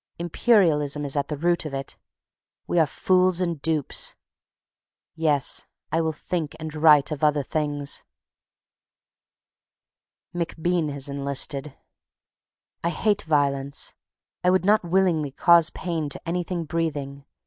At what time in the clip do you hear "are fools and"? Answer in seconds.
2.79-3.61